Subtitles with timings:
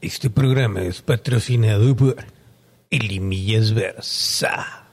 [0.00, 2.14] Este programa es patrocinado por
[2.88, 4.84] Elimillas Versa.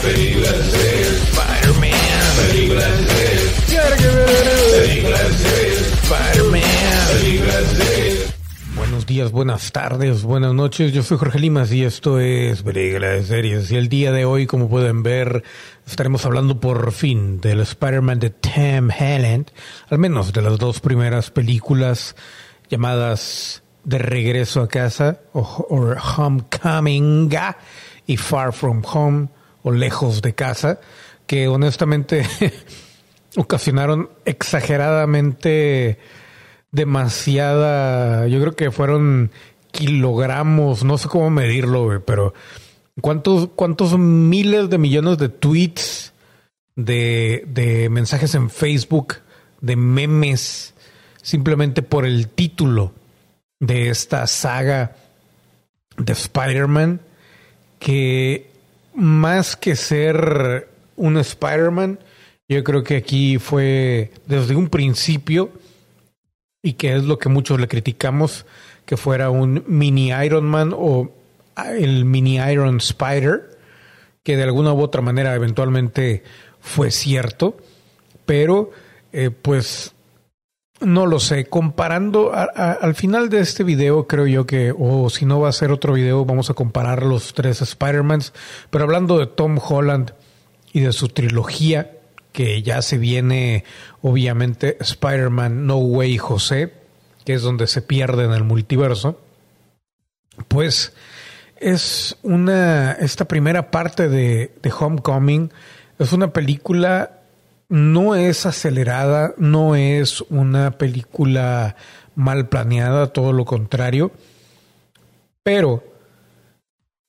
[0.00, 1.90] Películas de Spider-Man.
[2.48, 3.28] Películas de
[4.80, 6.62] Películas de Spider-Man.
[7.12, 7.87] Películas de
[9.08, 10.92] días, buenas tardes, buenas noches.
[10.92, 13.70] Yo soy Jorge Limas y esto es Películas de Series.
[13.70, 15.44] Y el día de hoy, como pueden ver,
[15.86, 19.50] estaremos hablando por fin del Spider-Man de Tim Holland,
[19.88, 22.16] al menos de las dos primeras películas
[22.68, 27.30] llamadas De Regreso a Casa o, o Homecoming
[28.06, 29.28] y Far From Home
[29.62, 30.80] o Lejos de Casa,
[31.26, 32.26] que honestamente
[33.36, 35.98] ocasionaron exageradamente
[36.70, 39.30] demasiada, yo creo que fueron
[39.70, 42.34] kilogramos, no sé cómo medirlo, pero
[43.00, 46.12] cuántos, cuántos miles de millones de tweets,
[46.76, 49.16] de, de mensajes en Facebook,
[49.60, 50.74] de memes,
[51.22, 52.92] simplemente por el título
[53.60, 54.96] de esta saga
[55.96, 57.00] de Spider-Man,
[57.78, 58.50] que
[58.94, 61.98] más que ser un Spider-Man,
[62.48, 65.52] yo creo que aquí fue desde un principio
[66.62, 68.46] y que es lo que muchos le criticamos,
[68.84, 71.12] que fuera un mini Iron Man o
[71.78, 73.58] el mini Iron Spider,
[74.22, 76.22] que de alguna u otra manera eventualmente
[76.60, 77.56] fue cierto,
[78.26, 78.70] pero
[79.12, 79.94] eh, pues
[80.80, 85.40] no lo sé, comparando al final de este video creo yo que, o si no
[85.40, 88.32] va a ser otro video, vamos a comparar los tres Spider-Mans,
[88.70, 90.12] pero hablando de Tom Holland
[90.72, 91.97] y de su trilogía,
[92.38, 93.64] que ya se viene
[94.00, 96.72] obviamente Spider-Man No Way José,
[97.24, 99.20] que es donde se pierde en el multiverso,
[100.46, 100.92] pues
[101.56, 105.50] es una, esta primera parte de, de Homecoming
[105.98, 107.22] es una película,
[107.68, 111.74] no es acelerada, no es una película
[112.14, 114.12] mal planeada, todo lo contrario,
[115.42, 115.82] pero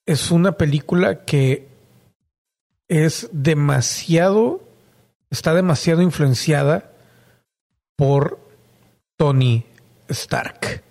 [0.07, 1.67] es una película que
[2.87, 4.67] es demasiado
[5.29, 6.91] está demasiado influenciada
[7.95, 8.39] por
[9.17, 9.65] Tony
[10.07, 10.83] Stark.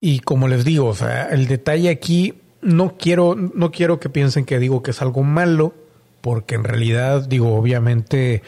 [0.00, 4.44] Y como les digo, o sea, el detalle aquí no quiero no quiero que piensen
[4.44, 5.74] que digo que es algo malo,
[6.20, 8.42] porque en realidad digo, obviamente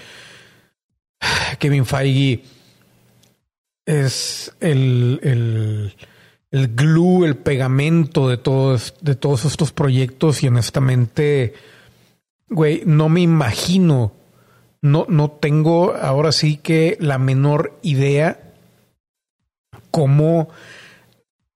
[1.59, 2.45] Kevin Feige
[3.87, 5.95] es el, el,
[6.51, 11.55] el glue, el pegamento de todos, de todos estos proyectos y honestamente,
[12.49, 14.13] güey, no me imagino
[14.83, 18.41] no, no tengo ahora sí que la menor idea
[19.91, 20.49] cómo,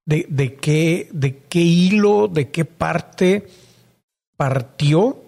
[0.05, 3.49] de, de, qué, de qué hilo, de qué parte
[4.37, 5.23] partió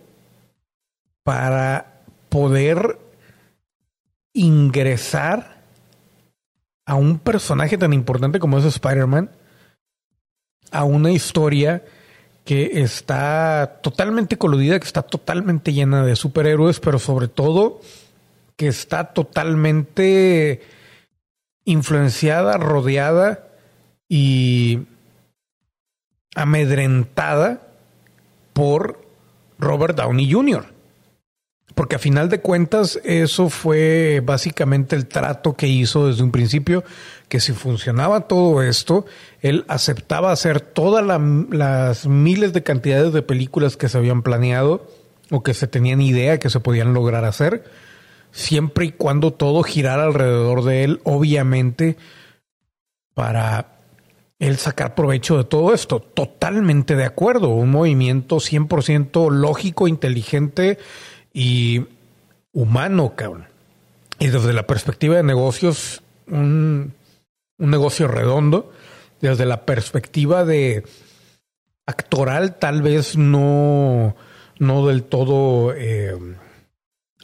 [1.23, 2.99] para poder
[4.33, 5.63] ingresar
[6.87, 9.31] a un personaje tan importante como es Spider-Man,
[10.71, 11.85] a una historia
[12.45, 17.81] que está totalmente coludida, que está totalmente llena de superhéroes, pero sobre todo
[18.57, 20.63] que está totalmente
[21.65, 23.49] influenciada, rodeada
[24.09, 24.83] y
[26.35, 27.63] amedrentada
[28.53, 29.01] por
[29.59, 30.67] Robert Downey Jr.
[31.75, 36.85] Porque a final de cuentas eso fue básicamente el trato que hizo desde un principio,
[37.29, 39.07] que si funcionaba todo esto,
[39.41, 41.19] él aceptaba hacer todas la,
[41.51, 44.87] las miles de cantidades de películas que se habían planeado
[45.31, 47.65] o que se tenían idea que se podían lograr hacer,
[48.31, 51.97] siempre y cuando todo girara alrededor de él, obviamente,
[53.15, 53.79] para
[54.39, 56.01] él sacar provecho de todo esto.
[56.01, 60.79] Totalmente de acuerdo, un movimiento 100% lógico, inteligente
[61.33, 61.87] y
[62.53, 63.47] humano, cabrón.
[64.19, 66.93] Y desde la perspectiva de negocios, un,
[67.59, 68.73] un negocio redondo.
[69.21, 70.85] Desde la perspectiva de
[71.87, 74.17] actoral, tal vez no,
[74.59, 76.17] no del todo eh,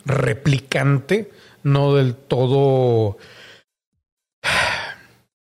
[0.05, 1.31] replicante,
[1.63, 3.19] no del todo,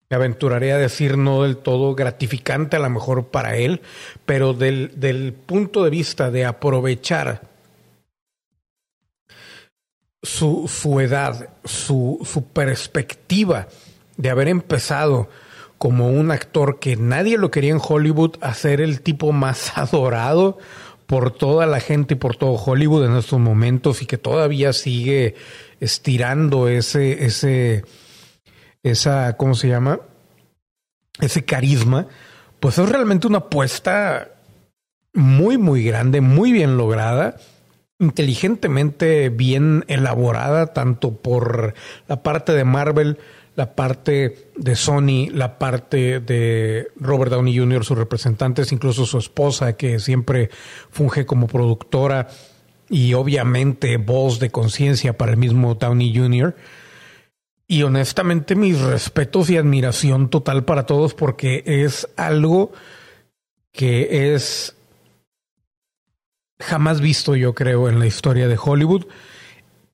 [0.10, 3.82] me aventuraré a decir, no del todo gratificante a lo mejor para él,
[4.26, 7.42] pero del, del punto de vista de aprovechar
[10.22, 13.68] su, su edad, su, su perspectiva
[14.20, 15.30] de haber empezado
[15.78, 20.60] como un actor que nadie lo quería en Hollywood a ser el tipo más adorado
[21.08, 25.36] por toda la gente y por todo Hollywood en estos momentos y que todavía sigue
[25.80, 27.86] estirando ese, ese,
[28.84, 30.02] esa, ¿cómo se llama?
[31.22, 32.08] Ese carisma,
[32.60, 34.32] pues es realmente una apuesta
[35.14, 37.38] muy, muy grande, muy bien lograda
[38.00, 41.74] inteligentemente bien elaborada, tanto por
[42.08, 43.20] la parte de Marvel,
[43.60, 49.76] la parte de Sony, la parte de Robert Downey Jr., sus representantes, incluso su esposa,
[49.76, 50.50] que siempre
[50.90, 52.30] funge como productora
[52.90, 56.56] y obviamente voz de conciencia para el mismo Downey Jr.
[57.68, 62.72] Y honestamente mis respetos y admiración total para todos porque es algo
[63.74, 64.78] que es
[66.62, 69.06] jamás visto yo creo en la historia de Hollywood,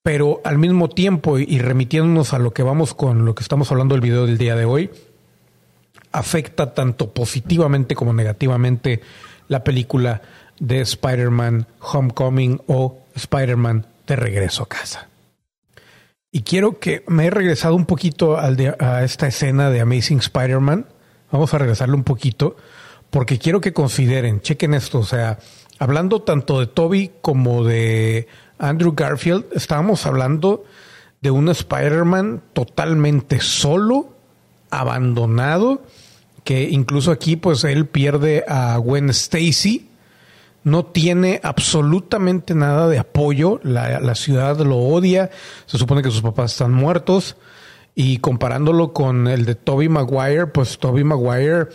[0.05, 3.95] pero al mismo tiempo y remitiéndonos a lo que vamos con lo que estamos hablando
[3.95, 4.91] del video del día de hoy,
[6.11, 9.01] afecta tanto positivamente como negativamente
[9.47, 10.21] la película
[10.59, 15.09] de Spider-Man Homecoming o Spider-Man de regreso a casa.
[16.31, 20.85] Y quiero que me he regresado un poquito al a esta escena de Amazing Spider-Man.
[21.31, 22.57] Vamos a regresarle un poquito
[23.09, 25.39] porque quiero que consideren, chequen esto, o sea,
[25.79, 30.63] hablando tanto de Toby como de Andrew Garfield, estábamos hablando
[31.21, 34.13] de un Spider-Man totalmente solo,
[34.69, 35.83] abandonado,
[36.43, 39.89] que incluso aquí pues él pierde a Gwen Stacy,
[40.63, 45.29] no tiene absolutamente nada de apoyo, la, ciudad lo odia,
[45.65, 47.37] se supone que sus papás están muertos.
[47.97, 51.67] Y comparándolo con el de Toby Maguire, pues Toby Maguire,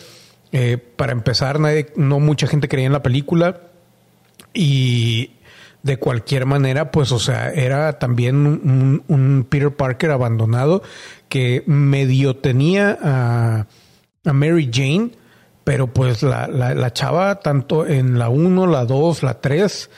[0.52, 1.58] eh, para empezar,
[1.96, 3.62] no mucha gente creía en la película.
[4.52, 5.30] Y
[5.82, 10.82] de cualquier manera, pues, o sea, era también un, Peter Parker abandonado
[11.28, 13.66] que medio tenía a,
[14.24, 15.12] a Mary Jane,
[15.64, 19.90] pero pues la, la, chava, tanto en la 1, la 2, la 3,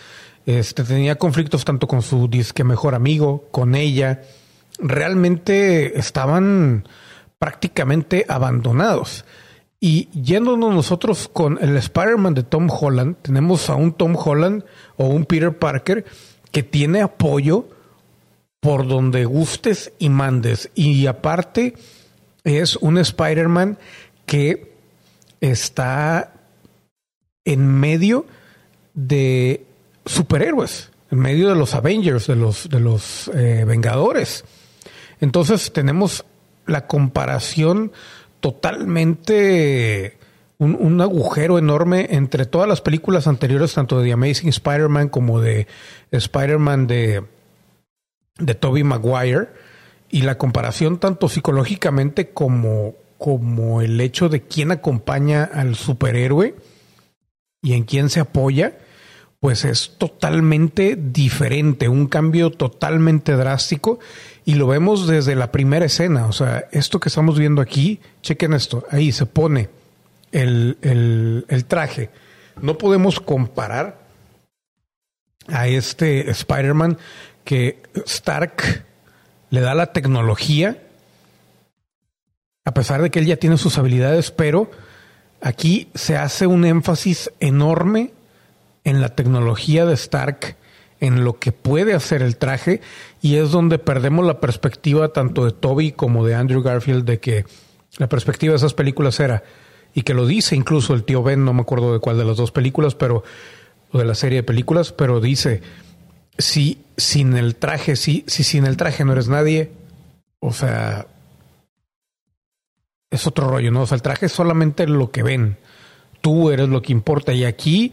[0.46, 4.22] este, tenía conflictos tanto con su disque mejor amigo, con ella.
[4.78, 6.86] Realmente estaban
[7.38, 9.24] prácticamente abandonados.
[9.84, 14.64] Y yéndonos nosotros con el Spider-Man de Tom Holland, tenemos a un Tom Holland
[14.96, 16.04] o un Peter Parker
[16.52, 17.66] que tiene apoyo
[18.60, 20.70] por donde gustes y mandes.
[20.76, 21.74] Y aparte
[22.44, 23.76] es un Spider-Man
[24.24, 24.72] que
[25.40, 26.32] está
[27.44, 28.26] en medio
[28.94, 29.66] de
[30.06, 34.44] superhéroes, en medio de los Avengers, de los, de los eh, Vengadores.
[35.18, 36.24] Entonces tenemos
[36.66, 37.90] la comparación
[38.42, 40.18] totalmente
[40.58, 45.66] un, agujero enorme entre todas las películas anteriores, tanto de The Amazing Spider-Man como de
[46.10, 47.24] Spider-Man de,
[48.38, 49.48] de Tobey Maguire,
[50.10, 56.54] y la comparación tanto psicológicamente como, como el hecho de quién acompaña al superhéroe
[57.62, 58.76] y en quién se apoya,
[59.40, 64.00] pues es totalmente diferente, un cambio totalmente drástico
[64.44, 68.52] y lo vemos desde la primera escena, o sea, esto que estamos viendo aquí, chequen
[68.54, 69.68] esto, ahí se pone
[70.32, 70.76] el,
[71.48, 72.10] el traje.
[72.60, 74.00] No podemos comparar
[75.48, 76.98] a este Spider-Man
[77.44, 78.84] que Stark
[79.50, 80.78] le da la tecnología
[82.64, 84.70] a pesar de que él ya tiene sus habilidades, pero
[85.40, 88.12] aquí se hace un énfasis enorme
[88.84, 90.56] en la tecnología de Stark,
[91.02, 92.80] en lo que puede hacer el traje,
[93.20, 97.44] y es donde perdemos la perspectiva tanto de Toby como de Andrew Garfield de que
[97.98, 99.42] la perspectiva de esas películas era,
[99.94, 102.36] y que lo dice incluso el tío Ben, no me acuerdo de cuál de las
[102.36, 103.24] dos películas, pero,
[103.90, 105.60] o de la serie de películas, pero dice,
[106.38, 109.72] si sin el traje, si, si sin el traje no eres nadie,
[110.38, 111.08] o sea,
[113.10, 113.82] es otro rollo, ¿no?
[113.82, 115.58] O sea, el traje es solamente lo que ven.
[116.20, 117.32] Tú eres lo que importa.
[117.32, 117.92] Y aquí,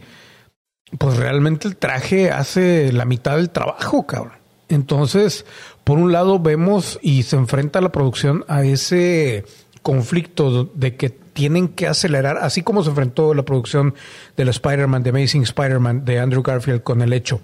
[0.98, 4.34] pues realmente el traje hace la mitad del trabajo, cabrón.
[4.68, 5.44] Entonces,
[5.84, 9.44] por un lado vemos y se enfrenta la producción a ese
[9.82, 13.94] conflicto de que tienen que acelerar, así como se enfrentó la producción
[14.36, 17.40] del Spider-Man, de Amazing Spider-Man, de Andrew Garfield, con el hecho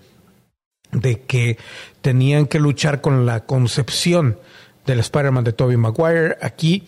[0.93, 1.59] de que
[2.01, 4.39] tenían que luchar con la concepción
[4.85, 6.37] del Spider-Man de Tobey Maguire.
[6.41, 6.85] Aquí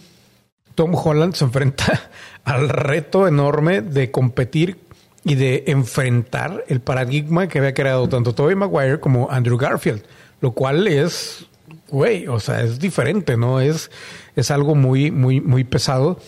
[0.75, 2.11] Tom Holland se enfrenta
[2.45, 4.79] al reto enorme de competir
[5.25, 10.03] y de enfrentar el paradigma que había creado tanto Tobey Maguire como Andrew Garfield,
[10.41, 11.47] lo cual es,
[11.89, 13.61] güey, o sea, es diferente, ¿no?
[13.61, 13.91] Es,
[14.37, 16.19] es algo muy, muy, muy pesado.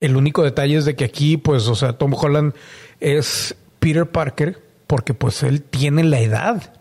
[0.00, 2.54] El único detalle es de que aquí, pues, o sea, Tom Holland
[3.00, 6.72] es Peter Parker porque pues él tiene la edad.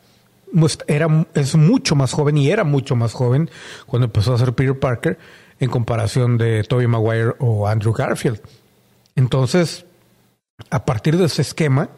[0.87, 3.51] Era, es mucho más joven y era mucho más joven
[3.85, 5.19] cuando empezó a ser Peter Parker
[5.59, 8.41] en comparación de Tobey Maguire o Andrew Garfield.
[9.15, 9.85] Entonces,
[10.69, 11.89] a partir de ese esquema,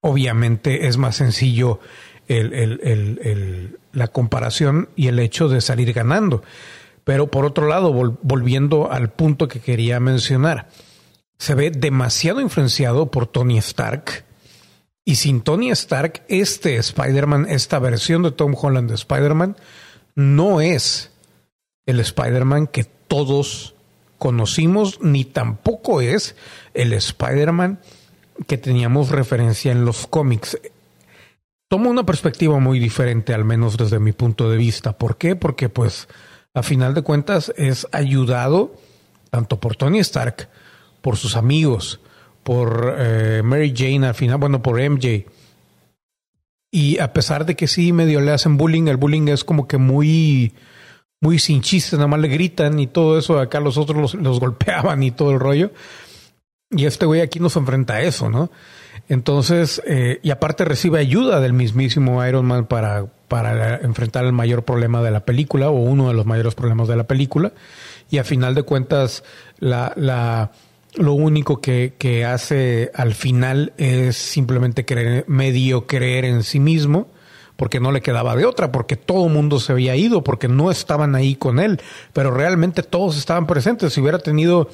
[0.00, 1.80] obviamente es más sencillo
[3.92, 6.42] la comparación y el hecho de salir ganando.
[7.04, 10.68] Pero por otro lado, volviendo al punto que quería mencionar,
[11.38, 14.24] se ve demasiado influenciado por Tony Stark.
[15.04, 19.56] Y sin Tony Stark, este Spider-Man, esta versión de Tom Holland de Spider-Man,
[20.16, 21.10] no es
[21.86, 23.74] el Spider-Man que todos
[24.18, 26.36] conocimos, ni tampoco es
[26.74, 27.80] el Spider-Man
[28.46, 30.58] que teníamos referencia en los cómics.
[31.68, 34.96] Toma una perspectiva muy diferente, al menos desde mi punto de vista.
[34.96, 35.36] ¿Por qué?
[35.36, 36.08] Porque pues
[36.54, 38.74] a final de cuentas es ayudado
[39.30, 40.48] tanto por Tony Stark,
[41.02, 42.00] por sus amigos,
[42.42, 45.26] por eh, Mary Jane al final, bueno, por MJ.
[46.70, 49.78] Y a pesar de que sí medio le hacen bullying, el bullying es como que
[49.78, 50.52] muy,
[51.20, 55.02] muy sin chiste, nada más le gritan y todo eso, acá los otros los, golpeaban
[55.02, 55.72] y todo el rollo.
[56.70, 58.50] Y este güey aquí nos enfrenta a eso, ¿no?
[59.08, 64.64] Entonces, eh, y aparte recibe ayuda del mismísimo Iron Man para, para enfrentar el mayor
[64.64, 67.52] problema de la película o uno de los mayores problemas de la película.
[68.10, 69.24] Y a final de cuentas,
[69.58, 70.52] la, la,
[70.94, 77.08] lo único que, que hace al final es simplemente creer, medio creer en sí mismo,
[77.58, 80.70] porque no le quedaba de otra, porque todo el mundo se había ido, porque no
[80.70, 81.80] estaban ahí con él,
[82.12, 83.92] pero realmente todos estaban presentes.
[83.92, 84.70] Si hubiera tenido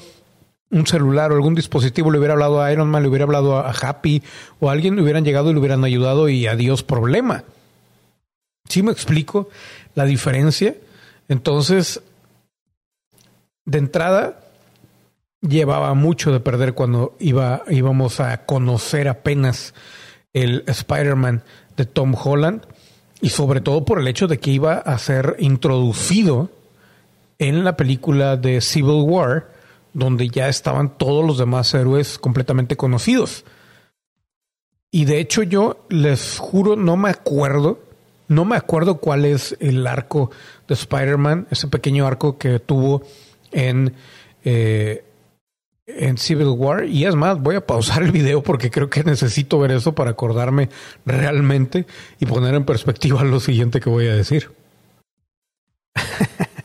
[0.69, 3.71] un celular o algún dispositivo, le hubiera hablado a Iron Man, le hubiera hablado a
[3.71, 4.21] Happy
[4.59, 7.43] o alguien, le hubieran llegado y le hubieran ayudado y adiós problema.
[8.69, 9.49] ¿Sí me explico
[9.95, 10.75] la diferencia?
[11.27, 12.03] Entonces,
[13.65, 14.41] de entrada,
[15.41, 19.73] llevaba mucho de perder cuando iba, íbamos a conocer apenas
[20.33, 21.43] el Spider-Man
[21.77, 22.74] de Tom Holland
[23.25, 26.51] y sobre todo por el hecho de que iba a ser introducido
[27.39, 29.51] en la película de Civil War
[29.93, 33.43] donde ya estaban todos los demás héroes completamente conocidos.
[34.91, 37.79] Y de hecho yo les juro, no me acuerdo,
[38.27, 40.29] no me acuerdo cuál es el arco
[40.67, 43.01] de Spider-Man, ese pequeño arco que tuvo
[43.51, 43.95] en,
[44.43, 45.03] eh,
[45.87, 46.85] en Civil War.
[46.85, 50.11] Y es más, voy a pausar el video porque creo que necesito ver eso para
[50.11, 50.69] acordarme
[51.05, 51.85] realmente
[52.19, 54.51] y poner en perspectiva lo siguiente que voy a decir.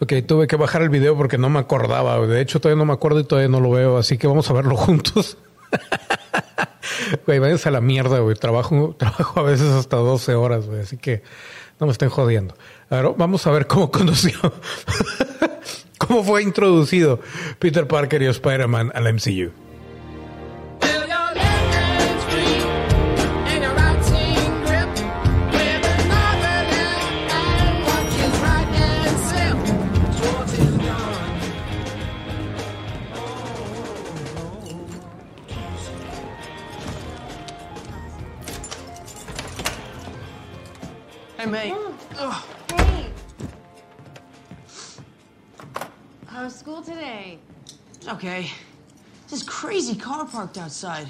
[0.00, 2.18] Ok, tuve que bajar el video porque no me acordaba.
[2.26, 4.52] De hecho, todavía no me acuerdo y todavía no lo veo, así que vamos a
[4.52, 5.38] verlo juntos.
[7.26, 8.36] Güey, a la mierda, güey.
[8.36, 10.80] Trabajo, trabajo a veces hasta 12 horas, güey.
[10.80, 11.22] Así que
[11.80, 12.54] no me estén jodiendo.
[12.90, 14.38] Ahora vamos a ver cómo conoció,
[15.98, 17.20] cómo fue introducido
[17.58, 19.52] Peter Parker y Spider-Man al MCU.
[50.34, 51.06] Parked outside.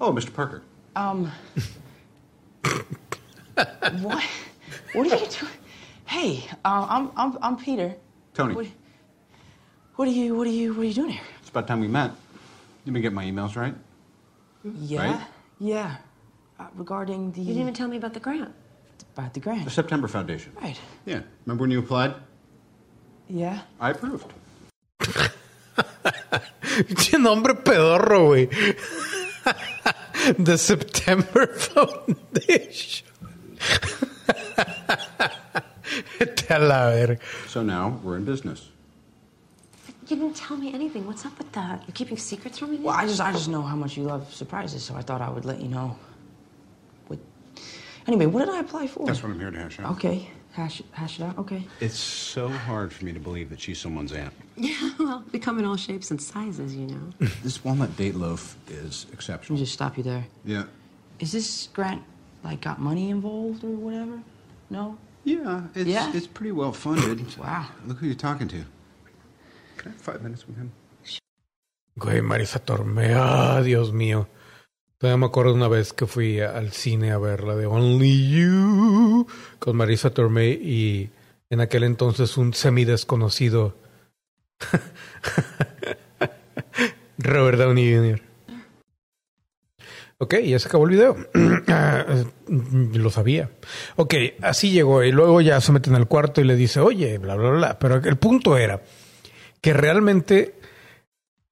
[0.00, 0.34] Oh, Mr.
[0.34, 0.62] Parker.
[0.96, 1.30] Um.
[4.02, 4.24] what?
[4.92, 5.52] What are you doing?
[6.04, 7.94] Hey, uh, I'm I'm I'm Peter.
[8.34, 8.54] Tony.
[8.54, 8.66] What,
[9.94, 11.22] what are you What are you What are you doing here?
[11.40, 12.10] It's about time we met.
[12.84, 13.74] You been getting my emails, right?
[14.64, 15.12] Yeah.
[15.12, 15.20] Right?
[15.60, 15.96] Yeah.
[16.58, 18.52] Uh, regarding the You didn't even tell me about the grant.
[19.16, 19.64] about the grant.
[19.64, 20.52] The September Foundation.
[20.60, 20.78] Right.
[21.06, 21.22] Yeah.
[21.46, 22.14] Remember when you applied?
[23.28, 23.60] Yeah.
[23.80, 24.32] I approved.
[26.96, 28.48] Qué nombre pedorro, güey.
[30.38, 33.06] The September Foundation.
[36.18, 37.16] Vete a la.
[37.48, 38.70] So now we're in business.
[40.08, 41.06] You didn't tell me anything.
[41.06, 41.82] What's up with that?
[41.86, 42.78] You're keeping secrets from me?
[42.78, 45.30] Well, I just I just know how much you love surprises, so I thought I
[45.30, 45.96] would let you know.
[48.04, 48.12] What?
[48.14, 49.06] Anyway, what did I apply for?
[49.06, 49.92] That's what I'm here to hash out.
[49.92, 50.28] Okay.
[50.52, 51.38] Hash it, hash it out.
[51.38, 51.66] Okay.
[51.80, 54.32] It's so hard for me to believe that she's someone's aunt.
[54.56, 57.10] Yeah, well, we come in all shapes and sizes, you know.
[57.42, 59.56] this walnut date loaf is exceptional.
[59.56, 60.24] Let me just stop you there.
[60.44, 60.64] Yeah.
[61.18, 62.02] Is this grant
[62.44, 64.20] like got money involved or whatever?
[64.70, 64.96] No.
[65.24, 66.12] Yeah, it's, Yeah?
[66.14, 67.26] it's pretty well funded.
[67.38, 67.66] Wow.
[67.86, 68.64] Look who you're talking to.
[69.78, 70.70] Can I have five minutes with him?
[71.98, 73.12] Güey, Marisa Torme.
[73.16, 74.26] Ah, Dios mío.
[75.04, 79.26] Todavía me acuerdo una vez que fui al cine a ver la de Only You
[79.58, 81.10] con Marisa Torme y
[81.50, 83.76] en aquel entonces un semi desconocido
[87.18, 88.22] Robert Downey Jr.
[90.16, 91.18] Ok, ya se acabó el video.
[92.94, 93.50] Lo sabía.
[93.96, 97.18] Ok, así llegó y luego ya se mete en el cuarto y le dice, oye,
[97.18, 97.78] bla, bla, bla.
[97.78, 98.80] Pero el punto era
[99.60, 100.54] que realmente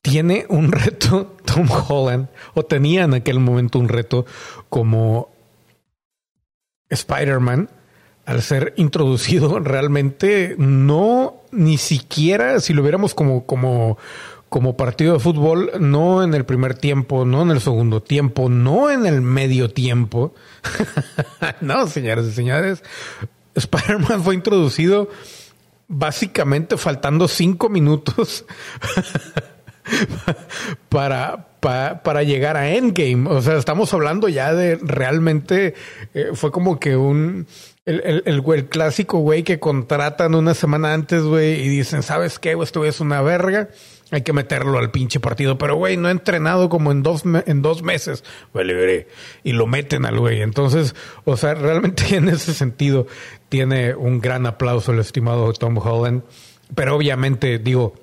[0.02, 4.26] tiene un reto Tom Holland, o tenía en aquel momento un reto
[4.68, 5.30] como
[6.90, 7.70] Spider-Man,
[8.26, 13.98] al ser introducido realmente no ni siquiera si lo viéramos como como
[14.48, 18.90] como partido de fútbol, no en el primer tiempo, no en el segundo tiempo, no
[18.90, 20.34] en el medio tiempo.
[21.62, 22.82] no, señores y señores,
[23.54, 25.08] Spider-Man fue introducido
[25.88, 28.44] básicamente faltando cinco minutos
[30.88, 33.28] para, para, llegar a Endgame.
[33.28, 35.74] O sea, estamos hablando ya de realmente,
[36.14, 37.46] eh, fue como que un,
[37.84, 42.56] el, el, el, clásico güey que contratan una semana antes, güey, y dicen, ¿sabes qué?
[42.60, 43.68] Esto es una verga.
[44.10, 45.56] Hay que meterlo al pinche partido.
[45.56, 48.24] Pero, güey, no ha entrenado como en dos, en dos meses.
[48.52, 49.08] Vale,
[49.42, 50.42] y lo meten al güey.
[50.42, 53.06] Entonces, o sea, realmente en ese sentido
[53.48, 56.22] tiene un gran aplauso el estimado Tom Holland.
[56.74, 57.94] Pero obviamente, digo,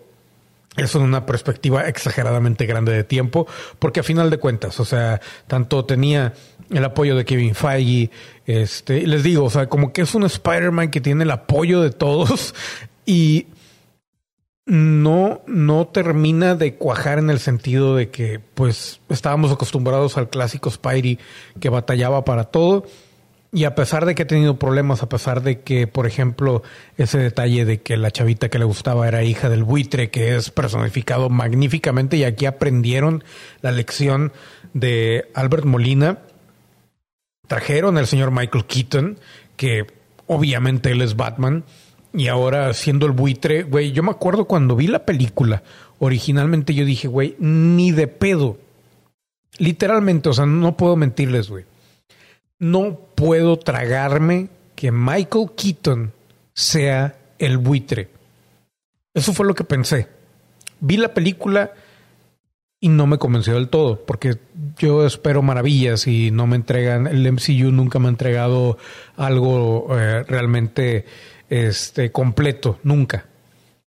[0.79, 3.47] en una perspectiva exageradamente grande de tiempo,
[3.79, 6.33] porque a final de cuentas, o sea, tanto tenía
[6.69, 8.11] el apoyo de Kevin Feige,
[8.45, 11.91] este, les digo, o sea, como que es un Spider-Man que tiene el apoyo de
[11.91, 12.55] todos
[13.05, 13.47] y
[14.65, 20.69] no, no termina de cuajar en el sentido de que, pues, estábamos acostumbrados al clásico
[20.69, 21.17] Spidey
[21.59, 22.85] que batallaba para todo
[23.51, 26.61] y a pesar de que ha tenido problemas, a pesar de que, por ejemplo,
[26.97, 30.51] ese detalle de que la chavita que le gustaba era hija del buitre, que es
[30.51, 33.23] personificado magníficamente, y aquí aprendieron
[33.61, 34.33] la lección
[34.73, 36.19] de Albert Molina,
[37.47, 39.17] trajeron al señor Michael Keaton,
[39.57, 39.87] que
[40.27, 41.63] obviamente él es Batman,
[42.13, 45.63] y ahora siendo el buitre, güey, yo me acuerdo cuando vi la película,
[45.97, 48.57] originalmente yo dije, güey, ni de pedo.
[49.57, 51.65] Literalmente, o sea, no puedo mentirles, güey
[52.59, 56.13] no puedo tragarme que Michael Keaton
[56.53, 58.09] sea el buitre.
[59.13, 60.07] Eso fue lo que pensé.
[60.81, 61.71] Vi la película
[62.81, 64.37] y no me convenció del todo, porque
[64.77, 68.77] yo espero maravillas y no me entregan, el MCU nunca me ha entregado
[69.17, 71.05] algo eh, realmente
[71.49, 73.25] este, completo, nunca.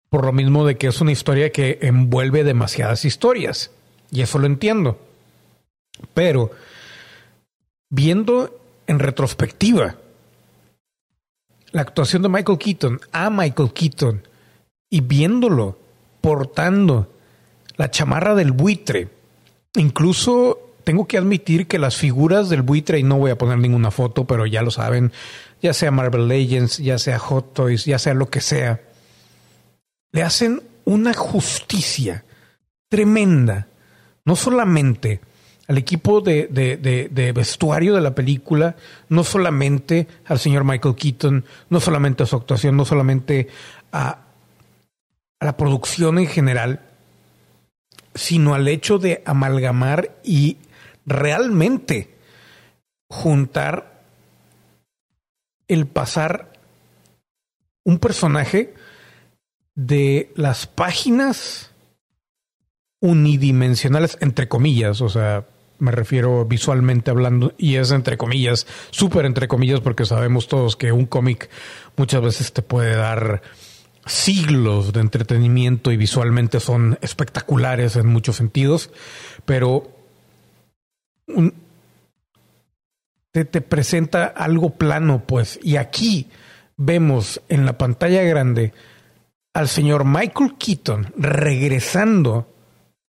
[0.09, 3.71] Por lo mismo de que es una historia que envuelve demasiadas historias,
[4.11, 4.99] y eso lo entiendo.
[6.15, 6.51] Pero
[7.91, 8.60] viendo
[8.91, 9.95] en retrospectiva.
[11.71, 14.27] La actuación de Michael Keaton a Michael Keaton
[14.91, 15.79] y viéndolo
[16.21, 17.09] portando
[17.77, 19.09] la chamarra del buitre,
[19.77, 23.93] incluso tengo que admitir que las figuras del buitre, y no voy a poner ninguna
[23.93, 25.13] foto, pero ya lo saben,
[25.63, 28.81] ya sea Marvel Legends, ya sea Hot Toys, ya sea lo que sea,
[30.11, 32.25] le hacen una justicia
[32.89, 33.69] tremenda,
[34.25, 35.21] no solamente
[35.71, 38.75] al equipo de, de, vestuario de la película,
[39.09, 43.47] no solamente al señor Michael Keaton, no solamente a su actuación, no solamente
[43.93, 44.19] a,
[45.39, 46.81] a la producción en general,
[48.17, 50.57] sino al hecho de amalgamar y
[51.07, 52.17] realmente
[53.09, 54.03] juntar
[55.69, 56.53] el pasar
[57.85, 58.75] un personaje
[59.77, 61.71] de las páginas
[63.01, 65.47] unidimensionales, entre comillas, o sea,
[65.81, 70.93] me refiero visualmente hablando, y es entre comillas, súper entre comillas, porque sabemos todos que
[70.93, 71.51] un cómic
[71.97, 73.43] muchas veces te puede dar
[74.07, 78.91] siglos de entretenimiento y visualmente son espectaculares en muchos sentidos,
[79.45, 79.91] pero
[83.33, 86.29] te, te presenta algo plano, pues, y aquí
[86.77, 88.73] vemos en la pantalla grande
[89.53, 92.49] al señor Michael Keaton regresando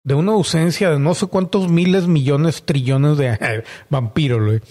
[0.04, 4.62] de una ausencia de no sé cuántos miles, millones, trillones de vampiro, güey.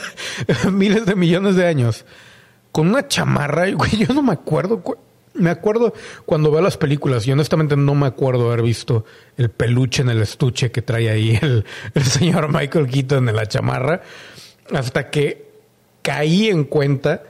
[0.72, 2.04] miles de millones de años.
[2.72, 4.82] Con una chamarra, güey, yo no me acuerdo.
[5.32, 5.94] Me acuerdo
[6.26, 9.04] cuando veo las películas, y honestamente no me acuerdo haber visto
[9.36, 13.46] el peluche en el estuche que trae ahí el, el señor Michael Keaton en la
[13.46, 14.02] chamarra,
[14.72, 15.50] hasta que
[16.02, 17.22] caí en cuenta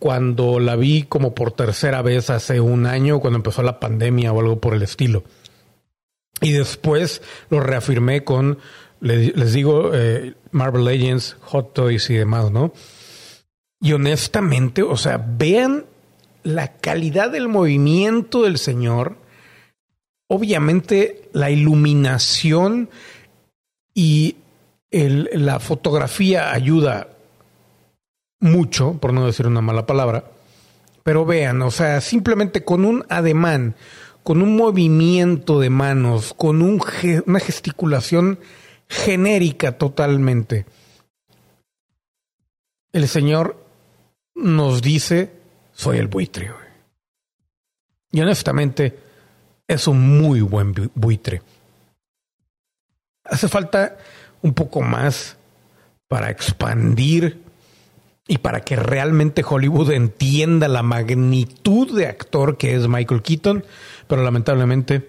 [0.00, 4.40] cuando la vi como por tercera vez hace un año, cuando empezó la pandemia o
[4.40, 5.22] algo por el estilo.
[6.40, 8.58] Y después lo reafirmé con,
[9.00, 12.72] les digo, eh, Marvel Legends, Hot Toys y demás, ¿no?
[13.80, 15.86] Y honestamente, o sea, vean
[16.42, 19.16] la calidad del movimiento del Señor.
[20.28, 22.90] Obviamente la iluminación
[23.94, 24.36] y
[24.90, 27.08] la fotografía ayuda
[28.40, 30.24] mucho, por no decir una mala palabra.
[31.02, 33.74] Pero vean, o sea, simplemente con un ademán,
[34.22, 36.82] con un movimiento de manos, con un,
[37.26, 38.38] una gesticulación
[38.88, 40.66] genérica totalmente.
[42.92, 43.64] El Señor
[44.34, 45.32] nos dice,
[45.72, 46.52] soy el buitre.
[48.10, 48.98] Y honestamente,
[49.66, 51.42] es un muy buen buitre.
[53.24, 53.98] Hace falta
[54.40, 55.36] un poco más
[56.08, 57.42] para expandir
[58.26, 63.64] y para que realmente Hollywood entienda la magnitud de actor que es Michael Keaton
[64.08, 65.08] pero lamentablemente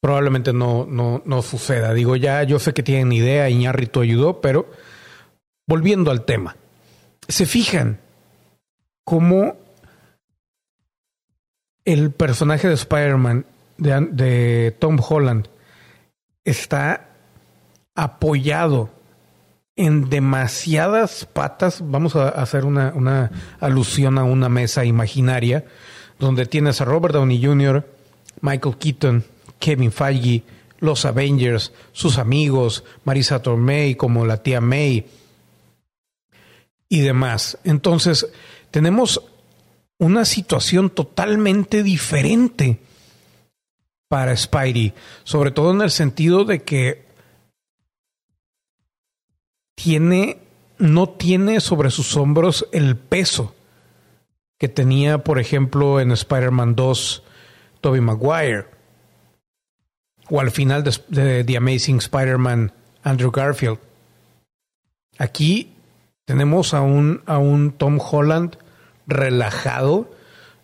[0.00, 1.94] probablemente no, no, no suceda.
[1.94, 4.68] Digo, ya yo sé que tienen idea, Iñárritu ayudó, pero
[5.68, 6.56] volviendo al tema,
[7.28, 8.00] se fijan
[9.04, 9.56] cómo
[11.84, 13.46] el personaje de Spider-Man
[13.78, 15.48] de, de Tom Holland
[16.44, 17.10] está
[17.94, 18.90] apoyado
[19.76, 21.80] en demasiadas patas.
[21.84, 25.64] Vamos a hacer una, una, alusión a una mesa imaginaria
[26.22, 27.84] donde tienes a Robert Downey Jr.,
[28.42, 29.24] Michael Keaton,
[29.58, 30.44] Kevin Feige,
[30.78, 35.04] los Avengers, sus amigos, Marisa Tomei como la tía May
[36.88, 37.58] y demás.
[37.64, 38.28] Entonces,
[38.70, 39.20] tenemos
[39.98, 42.78] una situación totalmente diferente
[44.06, 47.04] para Spidey, sobre todo en el sentido de que
[49.74, 50.38] tiene,
[50.78, 53.56] no tiene sobre sus hombros el peso
[54.62, 57.24] que tenía, por ejemplo, en Spider-Man 2,
[57.80, 58.66] Tobey Maguire,
[60.30, 62.72] o al final de, The Amazing Spider-Man,
[63.02, 63.80] Andrew Garfield.
[65.18, 65.72] Aquí
[66.26, 68.56] tenemos a un, a un Tom Holland
[69.08, 70.12] relajado,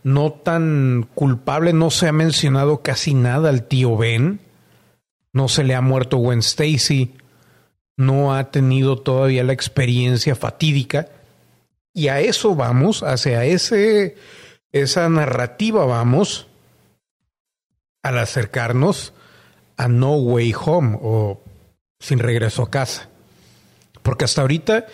[0.05, 4.39] no tan culpable, no se ha mencionado casi nada al tío Ben,
[5.33, 7.17] no se le ha muerto Gwen Stacy,
[7.97, 11.09] no ha tenido todavía la experiencia fatídica
[11.93, 16.47] y a eso vamos, hacia esa narrativa vamos
[18.03, 19.13] al acercarnos
[19.77, 21.43] a No Way Home o
[22.01, 23.09] Sin regreso a casa.
[24.03, 24.87] Porque hasta ahorita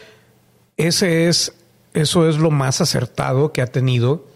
[0.76, 1.54] ese es
[1.92, 4.26] eso es lo más acertado que ha tenido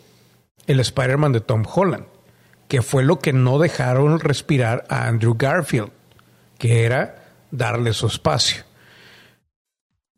[0.66, 2.04] el Spider-Man de Tom Holland,
[2.68, 5.90] que fue lo que no dejaron respirar a Andrew Garfield,
[6.58, 8.62] que era darle su espacio.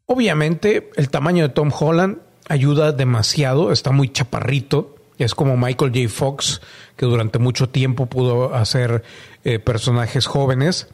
[0.04, 2.18] Obviamente, el tamaño de Tom Holland
[2.50, 6.08] ayuda demasiado, está muy chaparrito, es como Michael J.
[6.08, 6.60] Fox,
[6.96, 9.04] que durante mucho tiempo pudo hacer
[9.44, 10.88] eh, personajes jóvenes.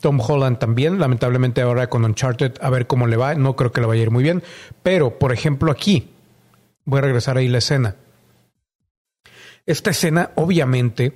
[0.00, 3.80] Tom Holland también, lamentablemente ahora con Uncharted, a ver cómo le va, no creo que
[3.80, 4.44] le vaya a ir muy bien,
[4.84, 6.10] pero por ejemplo aquí,
[6.84, 7.96] voy a regresar ahí la escena.
[9.66, 11.14] Esta escena obviamente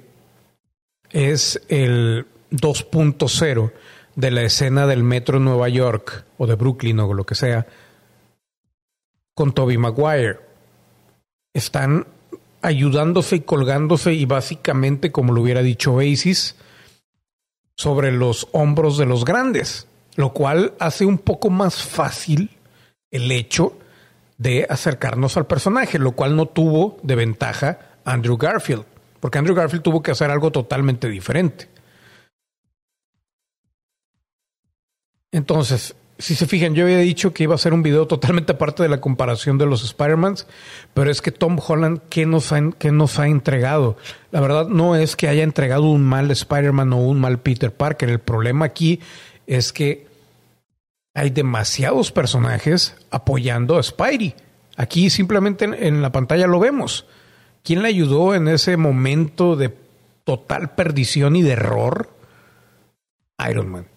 [1.11, 3.73] es el 2.0
[4.17, 7.67] de la escena del metro Nueva York o de Brooklyn o lo que sea
[9.37, 10.41] con Toby Maguire.
[11.55, 12.07] Están
[12.63, 16.57] ayudándose y colgándose y básicamente, como lo hubiera dicho Oasis,
[17.77, 22.51] sobre los hombros de los grandes, lo cual hace un poco más fácil
[23.11, 23.79] el hecho
[24.39, 28.85] de acercarnos al personaje, lo cual no tuvo de ventaja Andrew Garfield,
[29.21, 31.69] porque Andrew Garfield tuvo que hacer algo totalmente diferente.
[35.31, 38.83] Entonces, si se fijan, yo había dicho que iba a ser un video totalmente aparte
[38.83, 40.47] de la comparación de los Spider-Mans,
[40.95, 43.97] pero es que Tom Holland, ¿qué nos, ha, ¿qué nos ha entregado?
[44.31, 48.09] La verdad no es que haya entregado un mal Spider-Man o un mal Peter Parker.
[48.09, 49.01] El problema aquí
[49.47, 50.07] es que
[51.15, 54.35] hay demasiados personajes apoyando a Spidey.
[54.77, 57.07] Aquí simplemente en, en la pantalla lo vemos.
[57.63, 59.75] ¿Quién le ayudó en ese momento de
[60.25, 62.11] total perdición y de error?
[63.39, 63.96] Iron Man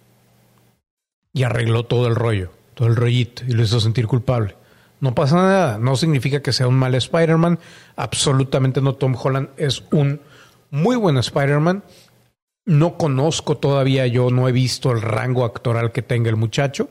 [1.33, 4.55] y arregló todo el rollo, todo el rollito y lo hizo sentir culpable.
[4.99, 7.59] No pasa nada, no significa que sea un mal Spider-Man,
[7.95, 8.95] absolutamente no.
[8.95, 10.21] Tom Holland es un
[10.71, 11.83] muy buen Spider-Man.
[12.65, 16.89] No conozco todavía, yo no he visto el rango actoral que tenga el muchacho,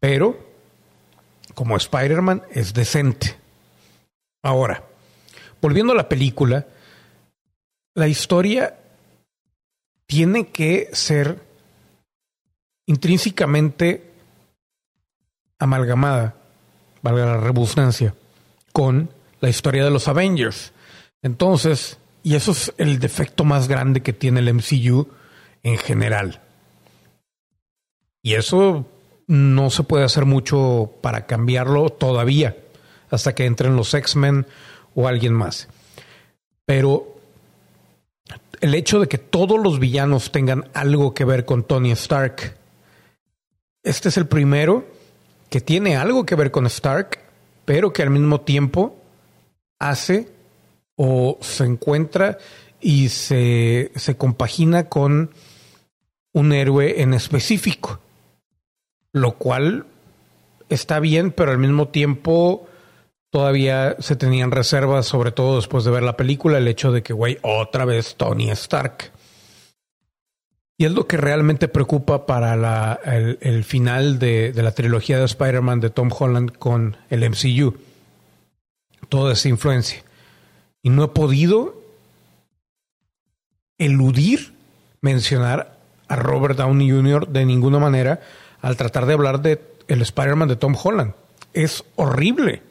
[0.00, 0.38] pero
[1.54, 3.36] como Spider-Man es decente.
[4.42, 4.82] Ahora,
[5.60, 6.66] volviendo a la película,
[7.94, 8.78] la historia
[10.06, 11.51] tiene que ser
[12.92, 14.12] intrínsecamente
[15.58, 16.34] amalgamada,
[17.00, 18.14] valga la redundancia,
[18.72, 19.08] con
[19.40, 20.72] la historia de los Avengers.
[21.22, 25.08] Entonces, y eso es el defecto más grande que tiene el MCU
[25.62, 26.42] en general.
[28.22, 28.86] Y eso
[29.26, 32.56] no se puede hacer mucho para cambiarlo todavía,
[33.10, 34.46] hasta que entren los X-Men
[34.94, 35.68] o alguien más.
[36.66, 37.16] Pero
[38.60, 42.61] el hecho de que todos los villanos tengan algo que ver con Tony Stark
[43.82, 44.86] este es el primero
[45.50, 47.18] que tiene algo que ver con Stark,
[47.64, 48.96] pero que al mismo tiempo
[49.78, 50.28] hace
[50.96, 52.38] o se encuentra
[52.80, 55.30] y se, se compagina con
[56.32, 58.00] un héroe en específico,
[59.12, 59.86] lo cual
[60.68, 62.66] está bien, pero al mismo tiempo
[63.30, 67.12] todavía se tenían reservas, sobre todo después de ver la película, el hecho de que,
[67.12, 69.10] güey, otra vez Tony Stark.
[70.78, 75.80] Y es lo que realmente preocupa para el, final de, de, la trilogía de Spider-Man
[75.80, 77.76] de Tom Holland con el MCU.
[79.08, 80.02] Toda esa influencia.
[80.82, 81.80] Y no he podido
[83.78, 84.54] eludir
[85.00, 87.28] mencionar a Robert Downey Jr.
[87.28, 88.20] de ninguna manera
[88.60, 91.14] al tratar de hablar de el Spider-Man de Tom Holland.
[91.52, 92.62] Es horrible.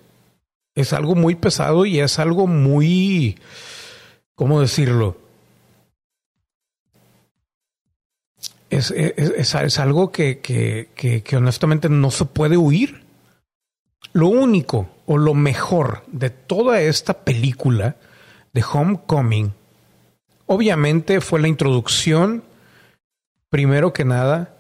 [0.74, 3.38] Es algo muy pesado y es algo muy,
[4.36, 5.18] ¿cómo decirlo?
[8.72, 13.04] Es, es, es, algo que, que, que, que honestamente no se puede huir.
[14.14, 17.98] Lo único o lo mejor de toda esta película
[18.54, 19.54] de Homecoming,
[20.48, 22.44] obviamente fue la introducción,
[23.50, 24.56] primero que nada,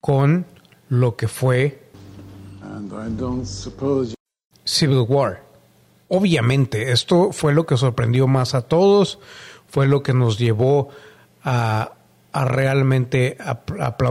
[0.00, 0.46] con
[0.88, 1.86] lo que fue
[4.64, 5.42] Civil War.
[6.08, 9.18] Obviamente, esto fue lo que sorprendió más a todos,
[9.68, 10.90] fue lo que nos llevó
[11.42, 11.95] a,
[12.36, 13.38] a realmente,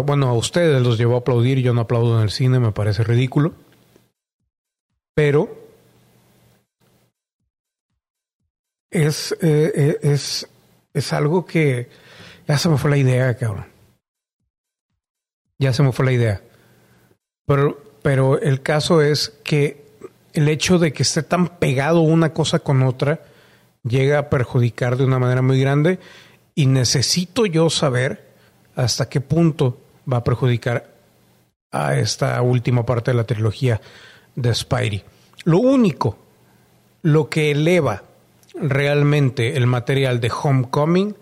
[0.04, 3.04] bueno, a ustedes los llevó a aplaudir, yo no aplaudo en el cine, me parece
[3.04, 3.54] ridículo,
[5.14, 5.56] pero
[8.90, 10.50] es, eh, es,
[10.92, 11.88] es algo que
[12.48, 13.68] ya se me fue la idea, cabrón.
[15.60, 16.42] Ya se me fue la idea.
[17.46, 19.86] Pero, pero el caso es que
[20.34, 23.22] el hecho de que esté tan pegado una cosa con otra
[23.84, 26.00] llega a perjudicar de una manera muy grande
[26.56, 28.26] y necesito yo saber
[28.76, 29.78] hasta qué punto
[30.12, 30.90] va a perjudicar
[31.72, 33.82] a esta última parte de la trilogía
[34.36, 35.04] de Spidey.
[35.44, 36.18] Lo único,
[37.02, 38.04] lo que eleva
[38.54, 41.16] realmente el material de Homecoming,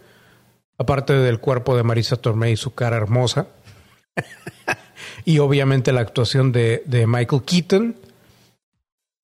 [0.77, 3.47] aparte del cuerpo de Marisa Tomei y su cara hermosa,
[5.25, 7.95] y obviamente la actuación de Michael Keaton,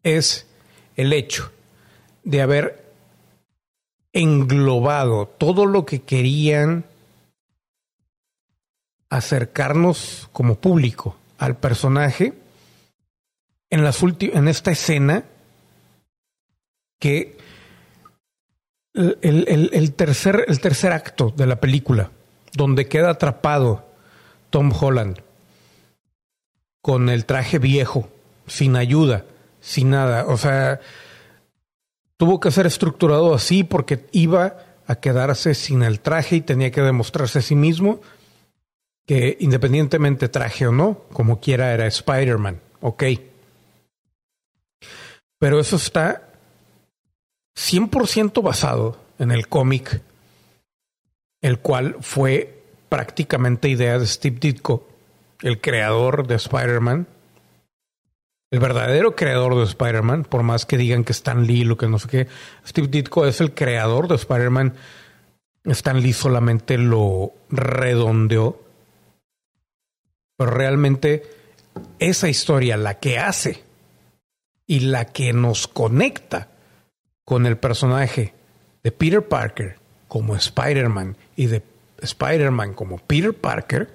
[0.02, 0.48] es
[0.96, 1.52] el hecho
[2.24, 2.89] de haber
[4.14, 6.86] englobado todo lo que querían
[9.10, 12.34] acercarnos como público al personaje
[13.70, 15.24] en, las en esta escena
[17.00, 17.38] que
[18.94, 22.12] el, el, el, tercer, el tercer acto de la película,
[22.54, 23.86] donde queda atrapado
[24.50, 25.22] Tom Holland
[26.82, 28.10] con el traje viejo,
[28.48, 29.26] sin ayuda,
[29.62, 30.26] sin nada.
[30.26, 30.80] O sea,
[32.20, 36.82] tuvo que ser estructurado así porque iba a quedarse sin el traje y tenía que
[36.82, 38.02] demostrarse a sí mismo
[39.08, 42.60] que independientemente traje o no, como quiera era Spider-Man.
[42.82, 43.04] Ok.
[45.40, 46.30] Pero eso está
[47.58, 50.02] 100% basado en el cómic,
[51.42, 54.86] el cual fue prácticamente idea de Steve Ditko,
[55.42, 57.08] el creador de Spider-Man,
[58.52, 62.00] el verdadero creador de Spider-Man, por más que digan que Stan Lee, lo que no
[62.00, 62.28] sé qué,
[62.66, 64.74] Steve Ditko es el creador de Spider-Man.
[65.66, 68.60] Stan Lee solamente lo redondeó.
[70.36, 71.24] Pero realmente
[72.00, 73.64] esa historia, la que hace
[74.66, 76.50] y la que nos conecta
[77.26, 78.34] con el personaje
[78.82, 81.62] de Peter Parker como Spider-Man y de
[82.02, 83.90] Spider-Man como Peter Parker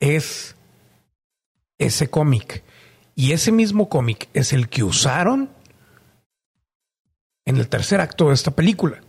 [0.00, 0.54] es
[1.78, 2.62] ese cómic.
[3.14, 5.50] Y ese mismo cómic es el que usaron
[7.44, 9.00] en el tercer acto de esta película,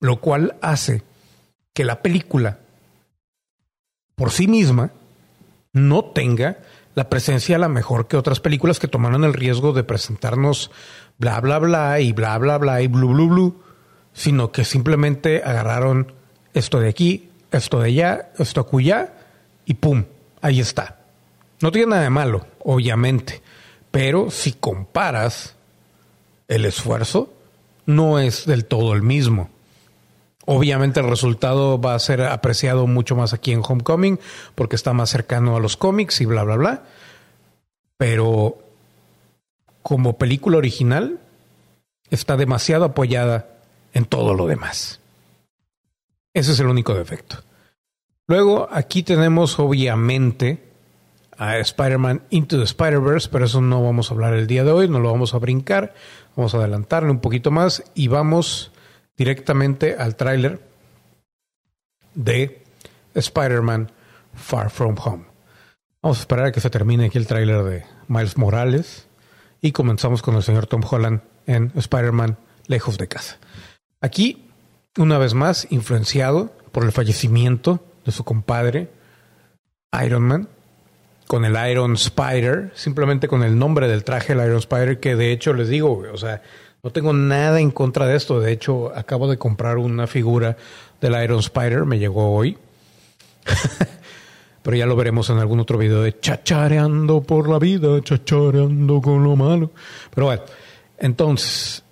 [0.00, 1.02] lo cual hace
[1.72, 2.58] que la película
[4.14, 4.90] por sí misma
[5.72, 6.58] no tenga
[6.94, 10.70] la presencia a la mejor que otras películas que tomaron el riesgo de presentarnos
[11.18, 13.62] bla bla bla y bla bla bla y blu blu blu,
[14.12, 16.12] sino que simplemente agarraron
[16.54, 19.14] esto de aquí, esto de allá, esto acullá
[19.64, 20.04] y pum,
[20.40, 20.97] ahí está.
[21.60, 23.42] No tiene nada de malo, obviamente,
[23.90, 25.56] pero si comparas
[26.46, 27.32] el esfuerzo,
[27.86, 29.50] no es del todo el mismo.
[30.44, 34.18] Obviamente el resultado va a ser apreciado mucho más aquí en Homecoming
[34.54, 36.82] porque está más cercano a los cómics y bla, bla, bla.
[37.98, 38.58] Pero
[39.82, 41.18] como película original
[42.10, 43.58] está demasiado apoyada
[43.92, 45.00] en todo lo demás.
[46.32, 47.42] Ese es el único defecto.
[48.26, 50.67] Luego aquí tenemos obviamente
[51.38, 54.88] a Spider-Man Into the Spider-Verse, pero eso no vamos a hablar el día de hoy,
[54.88, 55.94] no lo vamos a brincar,
[56.36, 58.72] vamos a adelantarle un poquito más y vamos
[59.16, 60.60] directamente al tráiler
[62.14, 62.62] de
[63.14, 63.92] Spider-Man
[64.34, 65.24] Far From Home.
[66.02, 69.08] Vamos a esperar a que se termine aquí el tráiler de Miles Morales
[69.60, 73.38] y comenzamos con el señor Tom Holland en Spider-Man Lejos de Casa.
[74.00, 74.48] Aquí,
[74.96, 78.90] una vez más, influenciado por el fallecimiento de su compadre
[80.04, 80.48] Iron Man,
[81.28, 85.30] con el Iron Spider, simplemente con el nombre del traje, el Iron Spider, que de
[85.30, 86.42] hecho les digo, o sea,
[86.82, 88.40] no tengo nada en contra de esto.
[88.40, 90.56] De hecho, acabo de comprar una figura
[91.00, 92.56] del Iron Spider, me llegó hoy.
[94.62, 99.22] Pero ya lo veremos en algún otro video de chachareando por la vida, chachareando con
[99.22, 99.70] lo malo.
[100.14, 100.42] Pero bueno,
[100.96, 101.84] entonces,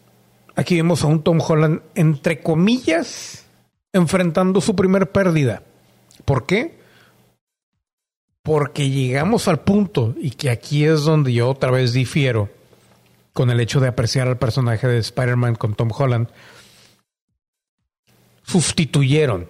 [0.55, 3.45] aquí vemos a un Tom Holland, entre comillas,
[3.93, 5.63] enfrentando su primer pérdida.
[6.25, 6.86] ¿Por qué?
[8.47, 12.49] Porque llegamos al punto, y que aquí es donde yo otra vez difiero
[13.33, 16.29] con el hecho de apreciar al personaje de Spider-Man con Tom Holland,
[18.45, 19.49] sustituyeron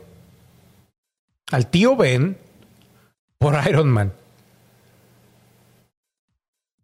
[1.52, 2.38] al tío Ben
[3.36, 4.14] por Iron Man.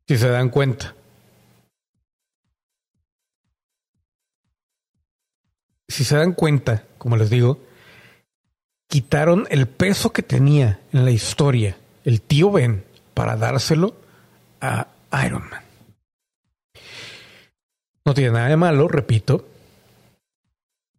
[0.07, 0.95] Si se dan cuenta.
[5.89, 7.59] Si se dan cuenta, como les digo,
[8.87, 12.85] quitaron el peso que tenía en la historia el tío Ben
[13.15, 13.95] para dárselo
[14.61, 14.89] a
[15.25, 15.63] Iron Man.
[18.05, 19.47] No tiene nada de malo, repito,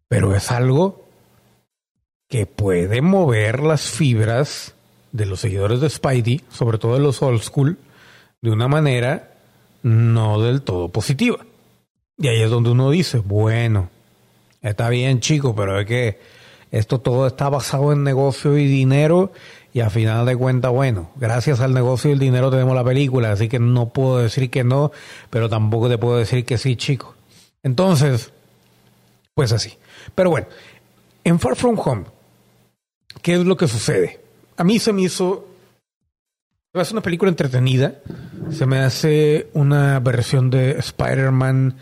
[0.08, 1.04] pero es algo
[2.30, 4.74] que puede mover las fibras
[5.12, 7.78] de los seguidores de Spidey, sobre todo de los old school,
[8.42, 9.34] de una manera
[9.84, 11.46] no del todo positiva.
[12.18, 13.89] Y ahí es donde uno dice, bueno,
[14.62, 16.20] está bien chico, pero es que
[16.72, 19.32] esto todo está basado en negocio y dinero
[19.74, 23.32] y a final de cuentas, bueno, gracias al negocio y el dinero tenemos la película,
[23.32, 24.92] así que no puedo decir que no,
[25.32, 27.16] pero tampoco te puedo decir que sí, chico.
[27.64, 28.32] Entonces,
[29.34, 29.78] pues así.
[30.14, 30.46] Pero bueno,
[31.24, 32.06] en Far From Home,
[33.24, 34.22] ¿qué es lo que sucede?
[34.58, 35.48] A mí se me hizo...
[36.72, 38.00] Se me hace una película entretenida.
[38.52, 41.78] Se me hace una versión de Spider-Man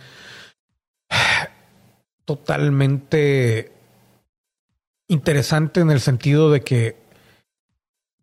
[2.24, 3.72] totalmente
[5.10, 7.01] interesante en el sentido de que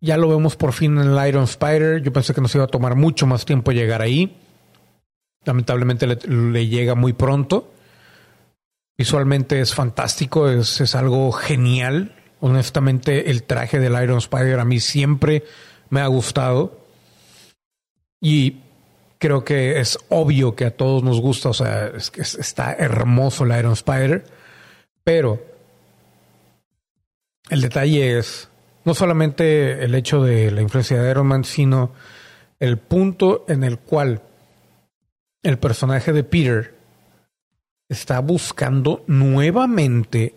[0.00, 2.02] ya lo vemos por fin en el Iron Spider.
[2.02, 4.36] Yo pensé que nos iba a tomar mucho más tiempo llegar ahí.
[5.44, 7.72] Lamentablemente le, llega muy pronto.
[8.96, 12.14] Visualmente es fantástico, es, es, algo genial.
[12.40, 15.44] Honestamente, el traje del Iron Spider a mí siempre
[15.90, 16.80] me ha gustado.
[18.20, 18.60] Y
[19.18, 21.48] creo que es obvio que a todos nos gusta.
[21.48, 24.24] O sea, es, es, está hermoso el Iron Spider.
[25.02, 25.42] Pero
[27.50, 28.48] el detalle es
[28.84, 31.92] no solamente el hecho de la influencia de Iron Man, sino
[32.60, 34.22] el punto en el cual
[35.42, 36.74] el personaje de Peter
[37.88, 40.34] está buscando nuevamente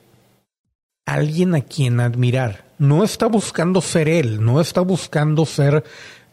[1.06, 2.66] alguien a quien admirar.
[2.78, 5.84] No está buscando ser él, no está buscando ser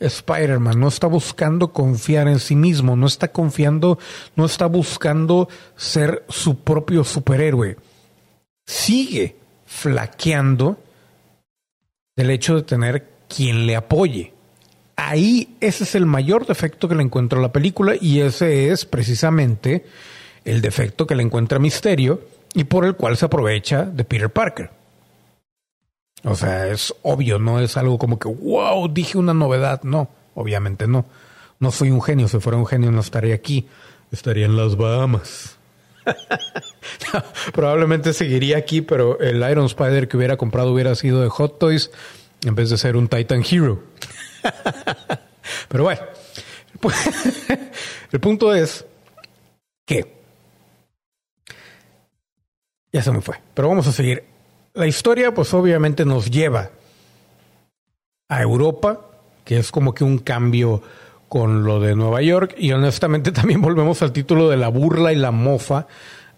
[0.01, 3.99] Spider-Man, no está buscando confiar en sí mismo, no está confiando,
[4.37, 7.77] no está buscando ser su propio superhéroe.
[8.67, 10.79] Sigue flaqueando
[12.19, 14.35] del hecho de tener quien le apoye.
[14.97, 19.87] Ahí ese es el mayor defecto que le encuentro la película y ese es precisamente
[20.45, 22.21] el defecto que le encuentra Misterio
[22.55, 24.69] y por el cual se aprovecha de Peter Parker.
[26.25, 29.85] O sea, es obvio, no es algo como que, wow, dije una novedad.
[29.85, 31.07] No, obviamente no.
[31.61, 33.69] No soy un genio, si fuera un genio no estaría aquí,
[34.11, 35.57] estaría en las Bahamas.
[37.53, 41.91] Probablemente seguiría aquí, pero el Iron Spider que hubiera comprado hubiera sido de Hot Toys
[42.45, 43.83] en vez de ser un Titan Hero.
[45.69, 46.01] pero bueno,
[48.13, 48.85] el punto es
[49.87, 50.19] que
[52.93, 54.25] ya se me fue, pero vamos a seguir.
[54.75, 56.71] La historia, pues obviamente nos lleva
[58.29, 59.01] a Europa,
[59.45, 60.83] que es como que un cambio
[61.29, 65.17] con lo de Nueva York y honestamente también volvemos al título de la burla y
[65.17, 65.87] la mofa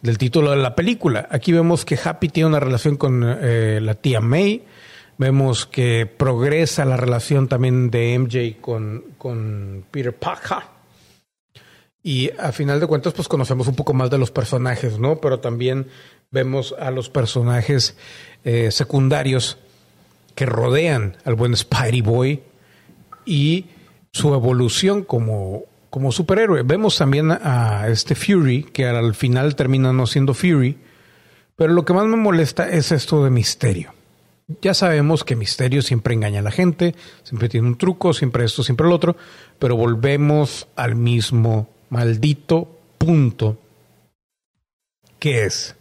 [0.02, 1.28] del título de la película.
[1.30, 4.64] Aquí vemos que Happy tiene una relación con eh, la tía May,
[5.18, 10.58] vemos que progresa la relación también de MJ con, con Peter Parker.
[12.02, 15.20] Y a final de cuentas, pues conocemos un poco más de los personajes, ¿no?
[15.20, 15.88] Pero también
[16.30, 17.94] vemos a los personajes
[18.42, 19.58] eh, secundarios
[20.34, 22.42] que rodean al buen Spidey Boy
[23.26, 23.66] y
[24.12, 26.62] su evolución como, como superhéroe.
[26.62, 30.78] Vemos también a, este Fury, que al final termina no siendo Fury,
[31.56, 33.92] pero lo que más me molesta es esto de misterio.
[34.62, 38.64] Ya sabemos que Misterio siempre engaña a la gente, siempre tiene un truco, siempre esto,
[38.64, 39.16] siempre el otro,
[39.60, 42.68] pero volvemos al mismo maldito
[42.98, 43.58] punto,
[45.20, 45.76] que es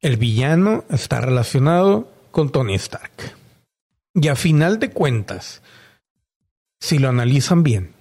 [0.00, 3.34] el villano está relacionado con Tony Stark.
[4.14, 5.62] Y a final de cuentas,
[6.80, 7.94] si lo analizan bien,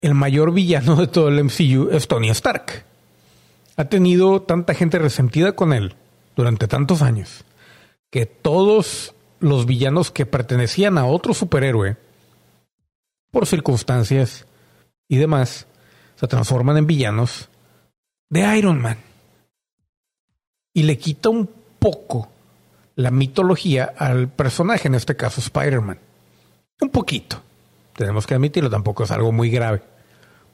[0.00, 2.84] el mayor villano de todo el MCU es Tony Stark.
[3.76, 5.96] Ha tenido tanta gente resentida con él
[6.36, 7.44] durante tantos años
[8.10, 11.96] que todos los villanos que pertenecían a otro superhéroe,
[13.30, 14.46] por circunstancias
[15.08, 15.66] y demás,
[16.14, 17.48] se transforman en villanos
[18.30, 18.98] de Iron Man.
[20.72, 22.28] Y le quita un poco
[22.94, 25.98] la mitología al personaje, en este caso Spider-Man.
[26.80, 27.42] Un poquito
[27.96, 29.82] tenemos que admitirlo, tampoco es algo muy grave.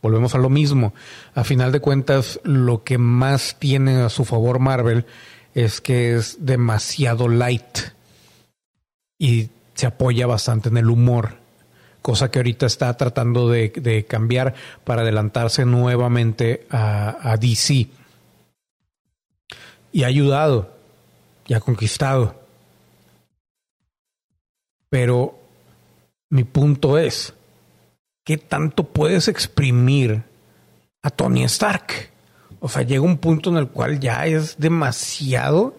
[0.02, 0.94] Volvemos a lo mismo.
[1.34, 5.04] A final de cuentas, lo que más tiene a su favor Marvel
[5.54, 7.78] es que es demasiado light
[9.18, 11.36] y se apoya bastante en el humor,
[12.02, 17.88] cosa que ahorita está tratando de, cambiar para adelantarse nuevamente a, a DC.
[19.92, 20.72] Y ha ayudado,
[21.46, 22.40] y ha conquistado.
[24.88, 25.39] Pero
[26.30, 27.34] mi punto es,
[28.24, 30.22] ¿qué tanto puedes exprimir
[31.02, 32.10] a Tony Stark?
[32.60, 35.74] O sea, llega un punto en el cual ya es demasiado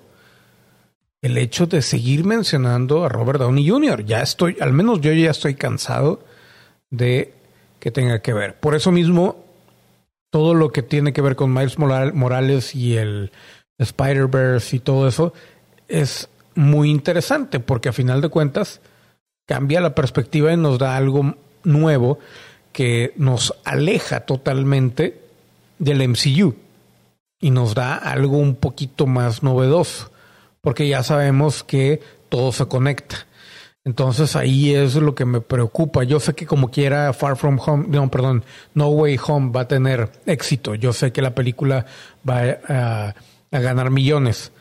[1.21, 4.05] el hecho de seguir mencionando a Robert Downey Jr.
[4.05, 6.23] Ya estoy, al menos yo ya estoy cansado
[6.89, 7.33] de
[7.79, 8.59] que tenga que ver.
[8.59, 9.45] Por eso mismo,
[10.31, 13.31] todo lo que tiene que ver con Miles Morales y el
[13.77, 15.33] Spider-Verse y todo eso
[15.87, 18.81] es muy interesante porque a final de cuentas
[19.51, 21.35] cambia la perspectiva y nos da algo
[21.65, 22.19] nuevo
[22.71, 25.19] que nos aleja totalmente
[25.77, 26.55] del MCU
[27.41, 30.09] y nos da algo un poquito más novedoso,
[30.61, 31.99] porque ya sabemos que
[32.29, 33.27] todo se conecta.
[33.83, 36.05] Entonces ahí es lo que me preocupa.
[36.05, 39.67] Yo sé que como quiera Far From Home, no, perdón, No Way Home va a
[39.67, 40.75] tener éxito.
[40.75, 41.85] Yo sé que la película
[42.27, 43.15] va a,
[43.51, 44.53] a ganar millones,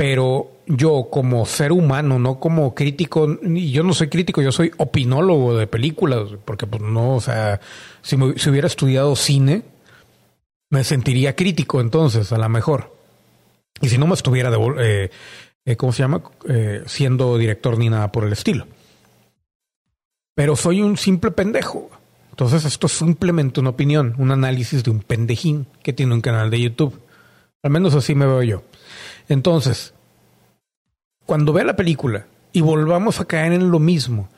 [0.00, 5.54] pero yo como ser humano, no como crítico, yo no soy crítico, yo soy opinólogo
[5.54, 7.60] de películas, porque pues no, o sea,
[8.00, 9.62] si, si hubiera estudiado cine,
[10.70, 12.96] me sentiría crítico entonces, a lo mejor.
[13.82, 15.10] Y si no me estuviera, de, eh,
[15.66, 16.22] eh, ¿cómo se llama?
[16.48, 18.66] Eh, siendo director ni nada por el estilo.
[20.34, 21.90] Pero soy un simple pendejo.
[22.30, 26.48] Entonces esto es simplemente una opinión, un análisis de un pendejín que tiene un canal
[26.48, 26.98] de YouTube.
[27.62, 28.62] Al menos así me veo yo.
[29.30, 29.94] Entonces,
[31.24, 34.28] cuando vea la película y volvamos a caer en lo mismo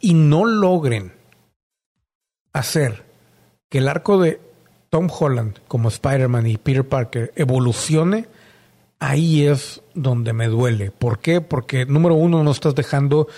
[0.00, 1.12] y no logren
[2.54, 3.04] hacer
[3.68, 4.40] que el arco de
[4.88, 8.28] Tom Holland como Spider-Man y Peter Parker evolucione,
[8.98, 10.90] ahí es donde me duele.
[10.90, 11.42] ¿Por qué?
[11.42, 13.28] Porque número uno, no estás dejando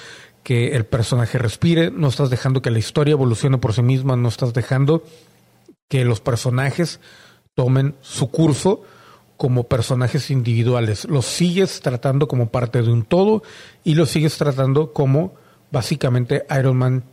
[0.44, 4.28] que el personaje respire, no estás dejando que la historia evolucione por sí misma, no
[4.28, 5.02] estás dejando
[5.88, 7.00] que los personajes
[7.56, 8.84] tomen su curso
[9.36, 11.04] como personajes individuales.
[11.06, 13.42] Los sigues tratando como parte de un todo
[13.84, 15.34] y los sigues tratando como
[15.70, 17.04] básicamente Iron Man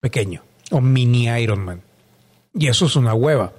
[0.00, 1.82] pequeño o mini Iron Man.
[2.54, 3.52] Y eso es una hueva.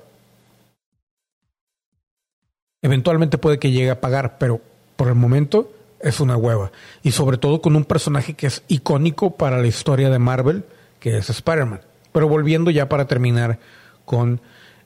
[2.82, 4.59] Eventualmente puede que llegue a pagar, pero
[4.95, 6.72] por el momento es una hueva.
[7.03, 10.66] Y sobre todo con un personaje que es icónico para la historia de Marvel,
[10.99, 11.82] que es Spider-Man.
[12.12, 13.59] Pero volviendo ya para terminar
[14.05, 14.41] con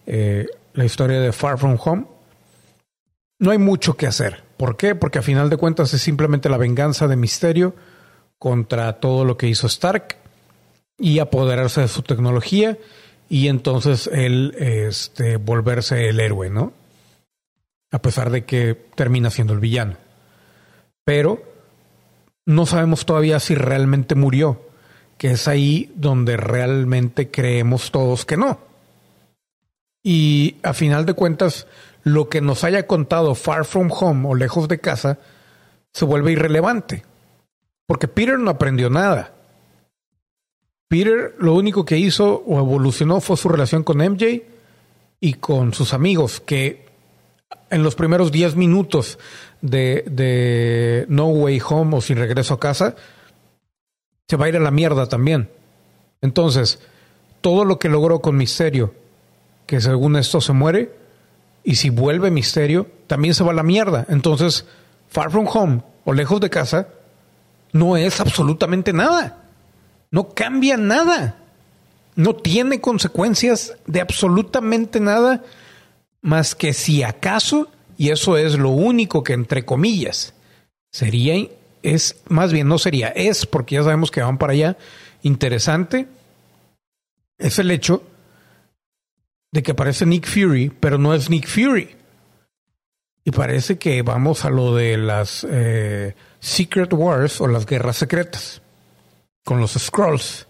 [0.06, 2.06] eh, la historia de Far From Home,
[3.40, 4.44] no hay mucho que hacer.
[4.58, 4.96] ¿Por qué?
[4.96, 7.76] Porque a final de cuentas es simplemente la venganza de Misterio
[8.40, 10.18] contra todo lo que hizo Stark
[10.98, 12.78] y apoderarse de su tecnología
[13.30, 16.74] y entonces él este, volverse el héroe, ¿no?
[17.92, 19.98] A pesar de que termina siendo el villano.
[21.04, 21.44] Pero
[22.46, 24.62] no sabemos todavía si realmente murió,
[25.18, 28.60] que es ahí donde realmente creemos todos que no.
[30.08, 31.66] Y a final de cuentas,
[32.04, 35.18] lo que nos haya contado Far From Home o lejos de casa
[35.92, 37.04] se vuelve irrelevante.
[37.88, 39.34] Porque Peter no aprendió nada.
[40.88, 44.44] Peter lo único que hizo o evolucionó fue su relación con MJ
[45.20, 46.86] y con sus amigos, que
[47.72, 49.18] en los primeros 10 minutos
[49.62, 52.96] de, de No Way Home o Sin Regreso a Casa,
[54.28, 55.50] se va a ir a la mierda también.
[56.22, 56.80] Entonces,
[57.42, 58.94] todo lo que logró con Misterio,
[59.66, 60.94] que según esto se muere,
[61.64, 64.06] y si vuelve Misterio, también se va a la mierda.
[64.10, 64.66] Entonces,
[65.10, 66.88] Far From Home o Lejos de Casa
[67.72, 69.44] no es absolutamente nada.
[70.12, 71.38] No cambia nada.
[72.16, 75.44] No tiene consecuencias de absolutamente nada
[76.22, 80.34] más que si acaso, y eso es lo único que entre comillas
[80.92, 81.36] sería,
[81.84, 84.78] es más bien no sería, es porque ya sabemos que van para allá,
[85.22, 86.08] interesante,
[87.38, 88.02] es el hecho
[89.56, 91.96] de que aparece Nick Fury, pero no es Nick Fury.
[93.24, 98.62] Y parece que vamos a lo de las eh, Secret Wars o las guerras secretas
[99.46, 100.46] con los Scrolls.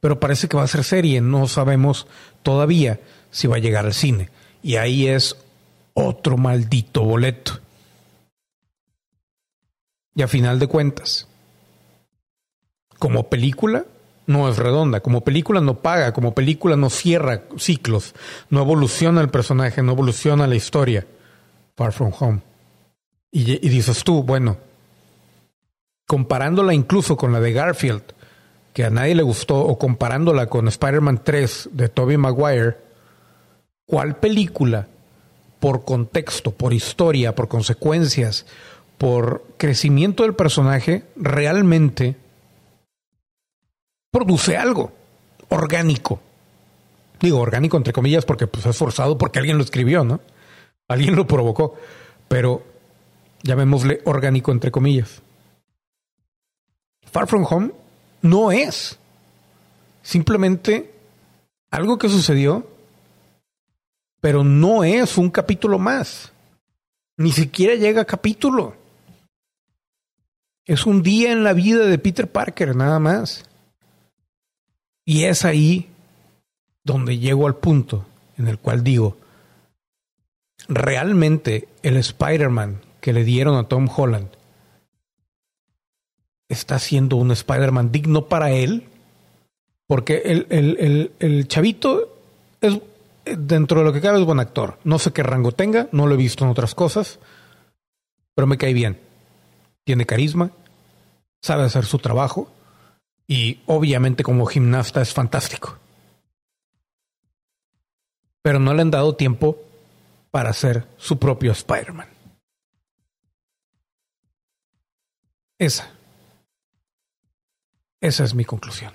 [0.00, 2.08] Pero parece que va a ser serie, no sabemos
[2.42, 2.98] todavía
[3.30, 4.30] si va a llegar al cine.
[4.64, 5.36] Y ahí es
[5.94, 7.60] otro maldito boleto.
[10.16, 11.28] Y a final de cuentas,
[12.98, 13.84] como película,
[14.30, 15.00] no es redonda.
[15.00, 18.14] Como película no paga, como película no cierra ciclos,
[18.48, 21.06] no evoluciona el personaje, no evoluciona la historia.
[21.76, 22.40] Far From Home.
[23.32, 24.56] Y, dices tú, bueno,
[26.06, 28.02] comparándola incluso con la de Garfield,
[28.72, 32.76] que a nadie le gustó, o comparándola con Spider-Man 3 de Tobey Maguire,
[33.84, 34.86] ¿cuál película,
[35.58, 38.46] por contexto, por historia, por consecuencias,
[38.96, 42.16] por crecimiento del personaje, realmente
[44.10, 44.92] produce algo
[45.48, 46.20] orgánico.
[47.20, 50.20] Digo, orgánico entre comillas porque pues, es forzado porque alguien lo escribió, ¿no?
[50.88, 51.76] Alguien lo provocó.
[52.28, 52.62] Pero
[53.42, 55.22] llamémosle orgánico entre comillas.
[57.10, 57.72] Far From Home
[58.22, 58.98] no es
[60.02, 60.92] simplemente
[61.70, 62.68] algo que sucedió,
[64.20, 66.32] pero no es un capítulo más.
[67.16, 68.74] Ni siquiera llega a capítulo.
[70.66, 73.44] Es un día en la vida de Peter Parker, nada más.
[75.10, 75.88] Y es ahí
[76.84, 78.06] donde llego al punto
[78.38, 79.16] en el cual digo,
[80.68, 84.28] realmente el Spider-Man que le dieron a Tom Holland
[86.48, 88.86] está siendo un Spider-Man digno para él,
[89.88, 92.16] porque el, el, el, chavito
[92.60, 92.78] es,
[93.24, 94.78] dentro de lo que cabe es buen actor.
[94.84, 97.18] No sé qué rango tenga, no lo he visto en otras cosas,
[98.36, 99.00] pero me cae bien.
[99.82, 100.52] Tiene carisma,
[101.42, 102.48] sabe hacer su trabajo
[103.30, 105.78] y obviamente como gimnasta es fantástico.
[108.42, 109.56] Pero no le han dado tiempo
[110.32, 112.08] para ser su propio Spider-Man.
[115.58, 115.92] Esa.
[118.00, 118.92] Esa es mi conclusión.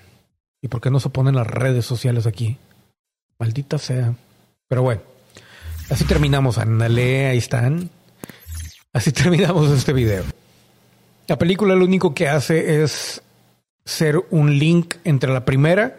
[0.60, 2.58] ¿Y por qué no se ponen las redes sociales aquí?
[3.38, 4.14] Maldita sea.
[4.68, 5.00] Pero bueno,
[5.88, 6.58] así terminamos.
[6.58, 7.88] Ándale, ahí están.
[8.92, 10.24] Así terminamos este video.
[11.26, 13.22] La película lo único que hace es
[13.86, 15.98] ser un link entre la primera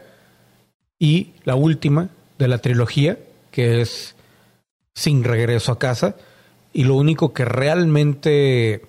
[1.00, 3.18] y la última de la trilogía,
[3.50, 4.14] que es
[4.94, 6.16] Sin regreso a casa.
[6.74, 8.82] Y lo único que realmente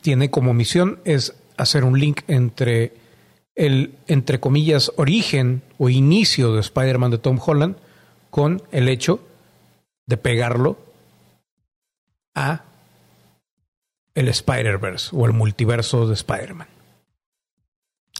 [0.00, 2.92] tiene como misión es hacer un link entre
[3.54, 7.76] el, entre comillas, origen o inicio de Spider-Man de Tom Holland
[8.30, 9.20] con el hecho
[10.06, 10.78] de pegarlo
[12.34, 12.64] a
[14.14, 16.73] el Spider-Verse o el multiverso de Spider-Man.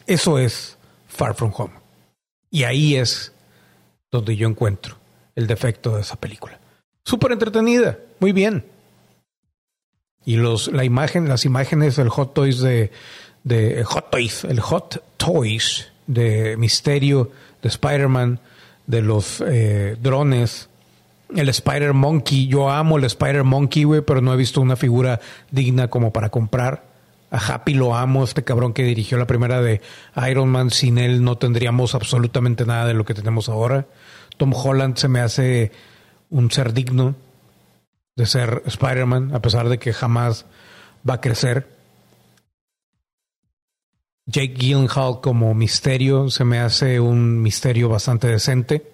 [0.06, 0.76] Eso es
[1.08, 1.74] Far From Home.
[2.50, 3.32] Y ahí es
[4.10, 4.96] donde yo encuentro
[5.34, 6.58] el defecto de esa película.
[7.04, 8.64] Súper entretenida, muy bien.
[10.24, 12.90] Y los, la imagen, las imágenes del Hot Toys de,
[13.42, 17.30] de Hot Toys, el Hot Toys de Misterio,
[17.62, 18.40] de Spider-Man,
[18.86, 20.68] de los eh, drones,
[21.34, 22.46] el Spider Monkey.
[22.46, 26.30] Yo amo el Spider Monkey, güey, pero no he visto una figura digna como para
[26.30, 26.93] comprar.
[27.34, 29.80] A Happy lo amo, este cabrón que dirigió la primera de
[30.30, 30.70] Iron Man.
[30.70, 33.88] Sin él no tendríamos absolutamente nada de lo que tenemos ahora.
[34.36, 35.72] Tom Holland se me hace
[36.30, 37.16] un ser digno
[38.14, 40.46] de ser Spider-Man, a pesar de que jamás
[41.08, 41.68] va a crecer.
[44.26, 48.92] Jake Gyllenhaal como misterio se me hace un misterio bastante decente.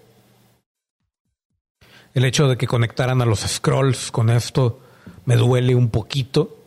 [2.15, 4.79] El hecho de que conectaran a los scrolls con esto
[5.25, 6.57] me duele un poquito,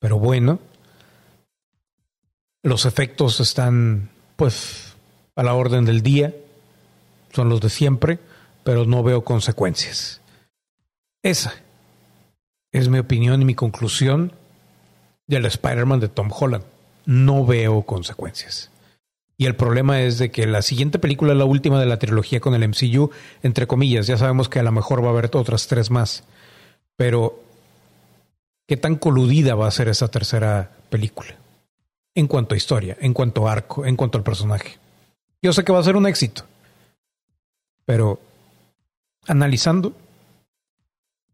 [0.00, 0.58] pero bueno.
[2.64, 4.96] Los efectos están pues
[5.36, 6.34] a la orden del día,
[7.30, 8.18] son los de siempre,
[8.64, 10.22] pero no veo consecuencias.
[11.22, 11.52] Esa
[12.72, 14.32] es mi opinión y mi conclusión
[15.26, 16.64] del Spider-Man de Tom Holland.
[17.04, 18.70] No veo consecuencias.
[19.36, 22.40] Y el problema es de que la siguiente película es la última de la trilogía
[22.40, 23.10] con el MCU,
[23.42, 24.06] entre comillas.
[24.06, 26.24] Ya sabemos que a lo mejor va a haber otras tres más.
[26.96, 27.42] Pero,
[28.66, 31.43] ¿qué tan coludida va a ser esa tercera película?
[32.14, 34.78] En cuanto a historia, en cuanto a arco, en cuanto al personaje.
[35.42, 36.44] Yo sé que va a ser un éxito.
[37.84, 38.20] Pero,
[39.26, 39.92] analizando,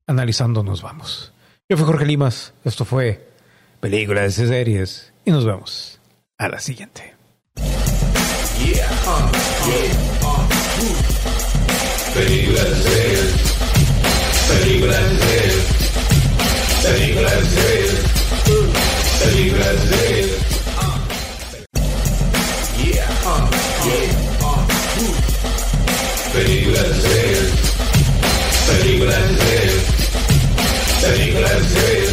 [0.07, 1.33] analizando nos vamos.
[1.69, 3.29] Yo fui Jorge Limas, esto fue
[3.81, 6.01] Películas y Series y nos vemos
[6.39, 7.15] a la siguiente.
[12.15, 12.67] Películas.
[14.49, 15.63] Películas series.
[16.83, 17.97] Películas series.
[19.23, 20.30] Películas series.
[26.33, 27.51] Películas de
[28.69, 29.61] Películas de
[31.03, 32.10] Películas de